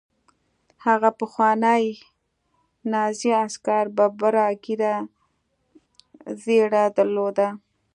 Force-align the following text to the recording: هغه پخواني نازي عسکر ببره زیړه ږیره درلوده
هغه 0.85 1.09
پخواني 1.19 1.83
نازي 2.91 3.31
عسکر 3.45 3.85
ببره 3.97 4.47
زیړه 4.61 4.95
ږیره 6.43 6.83
درلوده 6.97 7.47